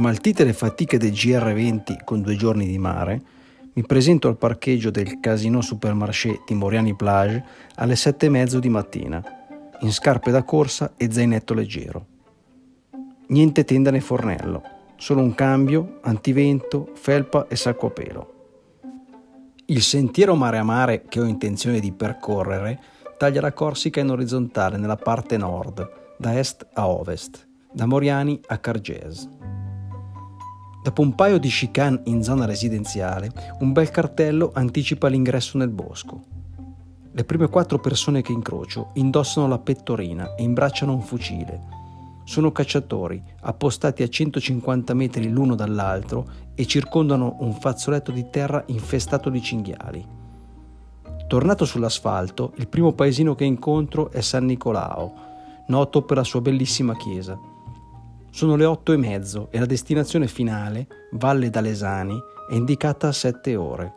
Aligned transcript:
Smaltite 0.00 0.44
le 0.44 0.54
fatiche 0.54 0.96
del 0.96 1.10
GR20 1.10 2.04
con 2.04 2.22
due 2.22 2.34
giorni 2.34 2.64
di 2.64 2.78
mare, 2.78 3.20
mi 3.74 3.84
presento 3.84 4.28
al 4.28 4.38
parcheggio 4.38 4.90
del 4.90 5.20
Casino 5.20 5.60
Supermarché 5.60 6.40
di 6.46 6.54
Moriani 6.54 6.96
Plage 6.96 7.44
alle 7.74 7.96
sette 7.96 8.24
e 8.24 8.30
mezzo 8.30 8.60
di 8.60 8.70
mattina, 8.70 9.22
in 9.80 9.92
scarpe 9.92 10.30
da 10.30 10.42
corsa 10.42 10.94
e 10.96 11.12
zainetto 11.12 11.52
leggero. 11.52 12.06
Niente 13.26 13.64
tenda 13.64 13.90
né 13.90 14.00
fornello, 14.00 14.62
solo 14.96 15.20
un 15.20 15.34
cambio, 15.34 15.98
antivento, 16.00 16.92
felpa 16.94 17.46
e 17.46 17.56
sacco 17.56 17.88
a 17.88 17.90
pelo. 17.90 18.34
Il 19.66 19.82
sentiero 19.82 20.34
mare 20.34 20.56
a 20.56 20.64
mare 20.64 21.04
che 21.10 21.20
ho 21.20 21.24
intenzione 21.24 21.78
di 21.78 21.92
percorrere 21.92 22.80
taglia 23.18 23.42
la 23.42 23.52
Corsica 23.52 24.00
in 24.00 24.08
orizzontale 24.08 24.78
nella 24.78 24.96
parte 24.96 25.36
nord, 25.36 25.86
da 26.16 26.38
est 26.38 26.66
a 26.72 26.88
ovest, 26.88 27.46
da 27.70 27.84
Moriani 27.84 28.40
a 28.46 28.58
Cargès. 28.62 29.39
Dopo 30.82 31.02
un 31.02 31.14
paio 31.14 31.38
di 31.38 31.48
chicane 31.48 32.00
in 32.04 32.22
zona 32.22 32.46
residenziale, 32.46 33.30
un 33.60 33.72
bel 33.72 33.90
cartello 33.90 34.50
anticipa 34.54 35.08
l'ingresso 35.08 35.58
nel 35.58 35.68
bosco. 35.68 36.22
Le 37.12 37.24
prime 37.24 37.48
quattro 37.48 37.78
persone 37.78 38.22
che 38.22 38.32
incrocio 38.32 38.92
indossano 38.94 39.46
la 39.46 39.58
pettorina 39.58 40.34
e 40.36 40.42
imbracciano 40.42 40.94
un 40.94 41.02
fucile. 41.02 41.60
Sono 42.24 42.50
cacciatori, 42.50 43.22
appostati 43.40 44.02
a 44.02 44.08
150 44.08 44.94
metri 44.94 45.28
l'uno 45.28 45.54
dall'altro 45.54 46.26
e 46.54 46.64
circondano 46.66 47.36
un 47.40 47.52
fazzoletto 47.52 48.10
di 48.10 48.30
terra 48.30 48.62
infestato 48.68 49.28
di 49.28 49.42
cinghiali. 49.42 50.06
Tornato 51.26 51.64
sull'asfalto, 51.66 52.52
il 52.56 52.68
primo 52.68 52.92
paesino 52.92 53.34
che 53.34 53.44
incontro 53.44 54.10
è 54.10 54.22
San 54.22 54.46
Nicolao, 54.46 55.12
noto 55.66 56.02
per 56.02 56.16
la 56.16 56.24
sua 56.24 56.40
bellissima 56.40 56.96
chiesa. 56.96 57.38
Sono 58.32 58.54
le 58.54 58.64
otto 58.64 58.92
e 58.92 58.96
mezzo 58.96 59.48
e 59.50 59.58
la 59.58 59.66
destinazione 59.66 60.28
finale, 60.28 60.86
Valle 61.12 61.50
d'Alesani, 61.50 62.16
è 62.48 62.54
indicata 62.54 63.08
a 63.08 63.12
sette 63.12 63.56
ore. 63.56 63.94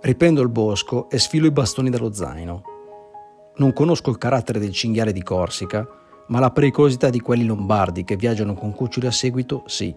Riprendo 0.00 0.40
il 0.40 0.48
bosco 0.48 1.10
e 1.10 1.18
sfilo 1.18 1.46
i 1.46 1.50
bastoni 1.50 1.90
dallo 1.90 2.14
zaino. 2.14 2.62
Non 3.56 3.74
conosco 3.74 4.08
il 4.08 4.16
carattere 4.16 4.58
del 4.58 4.72
cinghiale 4.72 5.12
di 5.12 5.22
Corsica, 5.22 5.86
ma 6.28 6.38
la 6.38 6.50
pericolosità 6.50 7.10
di 7.10 7.20
quelli 7.20 7.44
lombardi 7.44 8.04
che 8.04 8.16
viaggiano 8.16 8.54
con 8.54 8.72
cuccioli 8.72 9.06
a 9.06 9.12
seguito, 9.12 9.64
sì. 9.66 9.94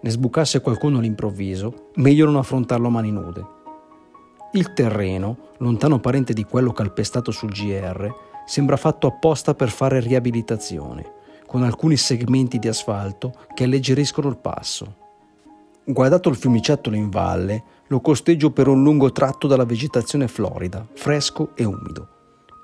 Ne 0.00 0.10
sbucasse 0.10 0.62
qualcuno 0.62 0.96
all'improvviso, 0.96 1.90
meglio 1.96 2.24
non 2.24 2.36
affrontarlo 2.36 2.86
a 2.86 2.90
mani 2.90 3.10
nude. 3.10 3.46
Il 4.52 4.72
terreno, 4.72 5.50
lontano 5.58 6.00
parente 6.00 6.32
di 6.32 6.44
quello 6.44 6.72
calpestato 6.72 7.32
sul 7.32 7.50
GR, 7.50 8.10
sembra 8.46 8.78
fatto 8.78 9.06
apposta 9.06 9.54
per 9.54 9.68
fare 9.68 10.00
riabilitazione 10.00 11.18
con 11.50 11.64
alcuni 11.64 11.96
segmenti 11.96 12.60
di 12.60 12.68
asfalto 12.68 13.34
che 13.54 13.64
alleggeriscono 13.64 14.28
il 14.28 14.36
passo. 14.36 14.94
Guardato 15.82 16.28
il 16.28 16.36
fiumiciattolo 16.36 16.94
in 16.94 17.08
valle, 17.08 17.64
lo 17.88 18.00
costeggio 18.00 18.52
per 18.52 18.68
un 18.68 18.84
lungo 18.84 19.10
tratto 19.10 19.48
dalla 19.48 19.64
vegetazione 19.64 20.28
florida, 20.28 20.86
fresco 20.92 21.50
e 21.56 21.64
umido. 21.64 22.08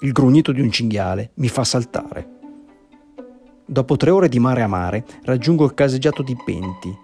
Il 0.03 0.13
grugnito 0.13 0.53
di 0.53 0.61
un 0.61 0.71
cinghiale 0.71 1.33
mi 1.35 1.49
fa 1.49 1.65
saltare. 1.65 2.35
Dopo 3.65 3.97
tre 3.97 4.11
ore 4.11 4.29
di 4.29 4.39
mare 4.39 4.63
a 4.63 4.69
mare 4.69 5.05
raggiungo 5.25 5.65
il 5.65 5.75
caseggiato 5.75 6.23
di 6.23 6.37
Penti, 6.45 6.97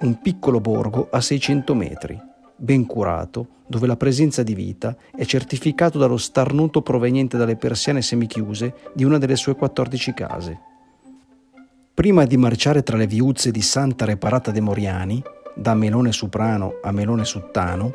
un 0.00 0.20
piccolo 0.20 0.60
borgo 0.60 1.08
a 1.10 1.22
600 1.22 1.74
metri, 1.74 2.20
ben 2.54 2.84
curato, 2.84 3.46
dove 3.66 3.86
la 3.86 3.96
presenza 3.96 4.42
di 4.42 4.54
vita 4.54 4.94
è 5.16 5.24
certificato 5.24 5.96
dallo 5.96 6.18
starnuto 6.18 6.82
proveniente 6.82 7.38
dalle 7.38 7.56
persiane 7.56 8.02
semichiuse 8.02 8.74
di 8.92 9.04
una 9.04 9.16
delle 9.16 9.36
sue 9.36 9.56
14 9.56 10.12
case. 10.12 10.72
Prima 11.94 12.24
di 12.24 12.36
marciare 12.36 12.82
tra 12.82 12.96
le 12.96 13.06
viuzze 13.06 13.52
di 13.52 13.62
Santa 13.62 14.04
Reparata 14.04 14.50
de 14.50 14.60
Moriani, 14.60 15.22
da 15.54 15.74
Melone 15.74 16.10
Suprano 16.10 16.80
a 16.82 16.90
Melone 16.90 17.24
Suttano, 17.24 17.94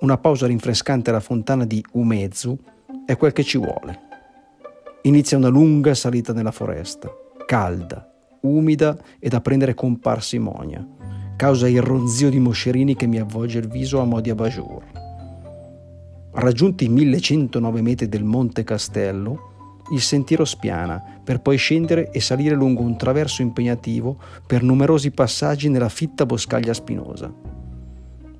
una 0.00 0.18
pausa 0.18 0.48
rinfrescante 0.48 1.10
alla 1.10 1.20
fontana 1.20 1.64
di 1.64 1.82
Umezzu 1.92 2.58
è 3.06 3.16
quel 3.16 3.32
che 3.32 3.44
ci 3.44 3.56
vuole. 3.56 4.00
Inizia 5.02 5.36
una 5.36 5.46
lunga 5.46 5.94
salita 5.94 6.32
nella 6.32 6.50
foresta, 6.50 7.08
calda, 7.46 8.12
umida 8.40 8.98
e 9.20 9.28
da 9.28 9.40
prendere 9.40 9.74
con 9.74 10.00
parsimonia, 10.00 10.84
causa 11.36 11.68
il 11.68 11.80
ronzio 11.80 12.30
di 12.30 12.40
moscerini 12.40 12.96
che 12.96 13.06
mi 13.06 13.20
avvolge 13.20 13.60
il 13.60 13.68
viso 13.68 14.00
a 14.00 14.04
mo' 14.04 14.20
di 14.20 14.30
abajur. 14.30 14.82
Raggiunti 16.32 16.86
i 16.86 16.88
1109 16.88 17.80
metri 17.80 18.08
del 18.08 18.24
Monte 18.24 18.64
Castello, 18.64 19.54
il 19.90 20.00
sentiero 20.00 20.44
spiana 20.44 21.02
per 21.22 21.40
poi 21.40 21.56
scendere 21.56 22.10
e 22.10 22.20
salire 22.20 22.54
lungo 22.54 22.82
un 22.82 22.96
traverso 22.96 23.42
impegnativo 23.42 24.18
per 24.46 24.62
numerosi 24.62 25.10
passaggi 25.10 25.68
nella 25.68 25.88
fitta 25.88 26.26
boscaglia 26.26 26.74
spinosa. 26.74 27.32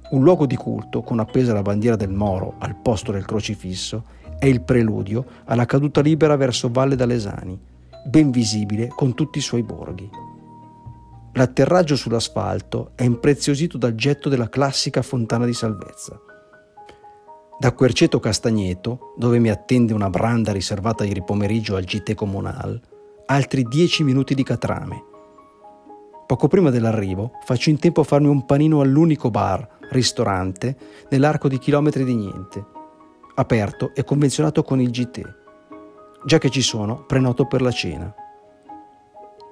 Un 0.08 0.22
luogo 0.22 0.46
di 0.46 0.56
culto 0.56 1.02
con 1.02 1.18
appesa 1.18 1.52
la 1.52 1.62
bandiera 1.62 1.96
del 1.96 2.10
Moro 2.10 2.54
al 2.58 2.76
posto 2.76 3.12
del 3.12 3.24
crocifisso 3.24 4.04
è 4.38 4.46
il 4.46 4.60
preludio 4.60 5.24
alla 5.44 5.64
caduta 5.64 6.00
libera 6.00 6.36
verso 6.36 6.70
Valle 6.70 6.94
d'Alesani, 6.94 7.58
ben 8.04 8.30
visibile 8.30 8.88
con 8.88 9.14
tutti 9.14 9.38
i 9.38 9.42
suoi 9.42 9.62
borghi. 9.62 10.08
L'atterraggio 11.32 11.96
sull'asfalto 11.96 12.92
è 12.94 13.02
impreziosito 13.02 13.76
dal 13.76 13.94
getto 13.94 14.28
della 14.28 14.48
classica 14.48 15.02
fontana 15.02 15.44
di 15.44 15.52
salvezza. 15.52 16.18
Da 17.58 17.72
Querceto 17.72 18.20
Castagneto, 18.20 19.14
dove 19.16 19.38
mi 19.38 19.48
attende 19.48 19.94
una 19.94 20.10
branda 20.10 20.52
riservata 20.52 21.04
ieri 21.04 21.24
pomeriggio 21.24 21.74
al 21.76 21.84
GT 21.84 22.12
Comunal, 22.14 22.78
altri 23.24 23.62
dieci 23.62 24.04
minuti 24.04 24.34
di 24.34 24.42
catrame. 24.42 25.02
Poco 26.26 26.48
prima 26.48 26.68
dell'arrivo 26.68 27.32
faccio 27.46 27.70
in 27.70 27.78
tempo 27.78 28.02
a 28.02 28.04
farmi 28.04 28.28
un 28.28 28.44
panino 28.44 28.82
all'unico 28.82 29.30
bar, 29.30 29.66
ristorante, 29.90 30.76
nell'arco 31.08 31.48
di 31.48 31.56
chilometri 31.56 32.04
di 32.04 32.14
niente, 32.14 32.62
aperto 33.36 33.92
e 33.94 34.04
convenzionato 34.04 34.62
con 34.62 34.78
il 34.78 34.90
GT. 34.90 35.22
Già 36.26 36.36
che 36.36 36.50
ci 36.50 36.60
sono, 36.60 37.04
prenoto 37.06 37.46
per 37.46 37.62
la 37.62 37.70
cena. 37.70 38.14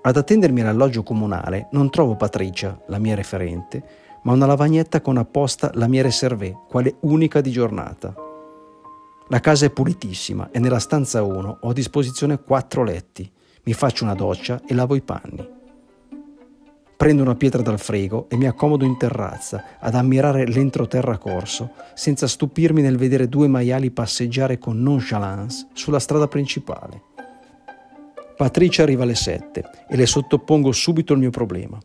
Ad 0.03 0.17
attendermi 0.19 0.61
all'alloggio 0.61 1.03
comunale 1.03 1.69
non 1.71 1.89
trovo 1.89 2.17
Patricia, 2.17 2.79
la 2.89 2.99
mia 2.99 3.15
referente, 3.15 3.83
ma 4.25 4.33
una 4.33 4.47
lavagnetta 4.47 5.01
con 5.01 5.17
apposta 5.17 5.71
la 5.75 5.87
mia 5.87 6.03
reserve, 6.03 6.59
quale 6.69 6.97
unica 7.01 7.41
di 7.41 7.51
giornata. 7.51 8.15
La 9.29 9.41
casa 9.41 9.67
è 9.67 9.71
pulitissima 9.71 10.51
e 10.51 10.59
nella 10.59 10.79
stanza 10.79 11.23
1 11.23 11.59
ho 11.61 11.69
a 11.69 11.73
disposizione 11.73 12.41
quattro 12.41 12.85
letti. 12.85 13.31
Mi 13.65 13.73
faccio 13.73 14.05
una 14.05 14.15
doccia 14.15 14.61
e 14.67 14.75
lavo 14.75 14.95
i 14.95 15.01
panni. 15.01 15.49
Prendo 16.97 17.23
una 17.23 17.35
pietra 17.35 17.61
dal 17.61 17.81
frigo 17.81 18.27
e 18.29 18.37
mi 18.37 18.47
accomodo 18.47 18.85
in 18.85 18.97
terrazza 18.97 19.79
ad 19.79 19.95
ammirare 19.95 20.47
l'entroterra 20.47 21.19
corso, 21.19 21.73
senza 21.95 22.27
stupirmi 22.27 22.81
nel 22.81 22.97
vedere 22.97 23.29
due 23.29 23.49
maiali 23.49 23.91
passeggiare 23.91 24.59
con 24.59 24.81
nonchalance 24.81 25.69
sulla 25.73 25.99
strada 25.99 26.29
principale. 26.29 27.03
Patricia 28.37 28.83
arriva 28.83 29.03
alle 29.03 29.15
7 29.15 29.65
e 29.89 29.97
le 29.97 30.07
sottopongo 30.07 30.73
subito 30.73 31.13
il 31.13 31.19
mio 31.19 31.31
problema. 31.31 31.79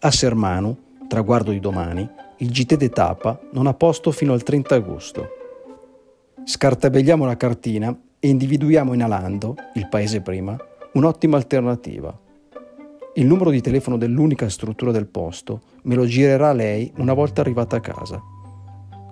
A 0.00 0.10
Sermano 0.10 0.86
traguardo 1.08 1.50
di 1.50 1.58
domani, 1.58 2.08
il 2.36 2.50
GT 2.50 2.76
de 2.76 2.90
Tapa 2.90 3.40
non 3.52 3.66
ha 3.66 3.74
posto 3.74 4.12
fino 4.12 4.32
al 4.32 4.44
30 4.44 4.74
agosto. 4.74 5.28
Scartabelliamo 6.44 7.24
la 7.24 7.36
cartina 7.36 7.98
e 8.20 8.28
individuiamo 8.28 8.92
in 8.92 9.02
Alando, 9.02 9.56
il 9.74 9.88
paese 9.88 10.20
prima, 10.20 10.56
un'ottima 10.92 11.36
alternativa. 11.36 12.16
Il 13.14 13.26
numero 13.26 13.50
di 13.50 13.60
telefono 13.60 13.96
dell'unica 13.96 14.48
struttura 14.48 14.92
del 14.92 15.06
posto 15.06 15.62
me 15.82 15.96
lo 15.96 16.04
girerà 16.04 16.52
lei 16.52 16.92
una 16.98 17.14
volta 17.14 17.40
arrivata 17.40 17.76
a 17.76 17.80
casa. 17.80 18.22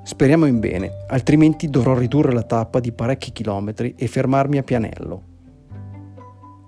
Speriamo 0.05 0.47
in 0.47 0.61
bene, 0.61 1.05
altrimenti 1.09 1.69
dovrò 1.69 1.97
ridurre 1.97 2.33
la 2.33 2.45
tappa 2.45 2.79
di 2.79 2.93
parecchi 2.93 3.33
chilometri 3.33 3.95
e 3.97 4.07
fermarmi 4.07 4.59
a 4.59 4.63
Pianello. 4.63 5.36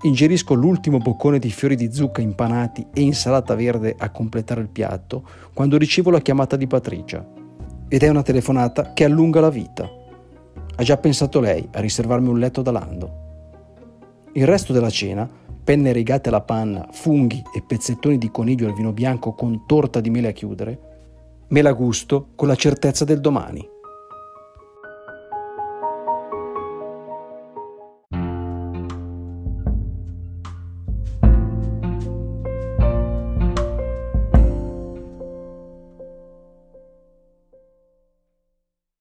Ingerisco 0.00 0.54
l'ultimo 0.54 0.98
boccone 0.98 1.40
di 1.40 1.50
fiori 1.50 1.74
di 1.74 1.92
zucca 1.92 2.20
impanati 2.20 2.86
e 2.92 3.00
insalata 3.00 3.56
verde 3.56 3.96
a 3.98 4.10
completare 4.10 4.60
il 4.60 4.68
piatto 4.68 5.24
quando 5.52 5.76
ricevo 5.76 6.10
la 6.10 6.20
chiamata 6.20 6.54
di 6.54 6.68
Patricia. 6.68 7.26
Ed 7.88 8.02
è 8.04 8.08
una 8.08 8.22
telefonata 8.22 8.92
che 8.92 9.02
allunga 9.02 9.40
la 9.40 9.50
vita. 9.50 9.90
Ha 10.76 10.82
già 10.84 10.96
pensato 10.98 11.40
lei 11.40 11.68
a 11.72 11.80
riservarmi 11.80 12.28
un 12.28 12.38
letto 12.38 12.62
da 12.62 12.70
lando. 12.70 13.26
Il 14.34 14.46
resto 14.46 14.72
della 14.72 14.90
cena, 14.90 15.28
penne 15.64 15.90
rigate 15.90 16.28
alla 16.28 16.42
panna, 16.42 16.86
funghi 16.92 17.42
e 17.52 17.64
pezzettoni 17.66 18.18
di 18.18 18.30
coniglio 18.30 18.68
al 18.68 18.74
vino 18.74 18.92
bianco 18.92 19.32
con 19.32 19.66
torta 19.66 20.00
di 20.00 20.10
mele 20.10 20.28
a 20.28 20.32
chiudere, 20.32 20.80
me 21.48 21.60
la 21.60 21.72
gusto 21.72 22.28
con 22.36 22.46
la 22.46 22.54
certezza 22.54 23.04
del 23.04 23.20
domani. 23.20 23.76